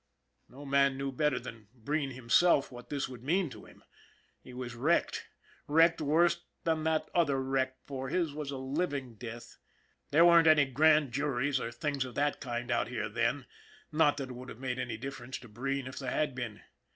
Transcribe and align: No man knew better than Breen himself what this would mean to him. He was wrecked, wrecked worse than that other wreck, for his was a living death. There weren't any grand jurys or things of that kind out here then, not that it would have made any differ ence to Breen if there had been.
No 0.49 0.65
man 0.65 0.97
knew 0.97 1.11
better 1.11 1.37
than 1.39 1.67
Breen 1.75 2.09
himself 2.09 2.71
what 2.71 2.89
this 2.89 3.07
would 3.07 3.23
mean 3.23 3.51
to 3.51 3.65
him. 3.65 3.83
He 4.41 4.51
was 4.51 4.73
wrecked, 4.73 5.27
wrecked 5.67 6.01
worse 6.01 6.41
than 6.63 6.85
that 6.85 7.07
other 7.13 7.39
wreck, 7.39 7.77
for 7.85 8.09
his 8.09 8.33
was 8.33 8.49
a 8.49 8.57
living 8.57 9.13
death. 9.13 9.59
There 10.09 10.25
weren't 10.25 10.47
any 10.47 10.65
grand 10.65 11.11
jurys 11.11 11.59
or 11.59 11.71
things 11.71 12.03
of 12.03 12.15
that 12.15 12.41
kind 12.41 12.71
out 12.71 12.87
here 12.87 13.09
then, 13.09 13.45
not 13.91 14.17
that 14.17 14.29
it 14.29 14.33
would 14.35 14.49
have 14.49 14.57
made 14.57 14.79
any 14.79 14.97
differ 14.97 15.23
ence 15.25 15.37
to 15.37 15.47
Breen 15.47 15.85
if 15.85 15.99
there 15.99 16.09
had 16.09 16.33
been. 16.33 16.61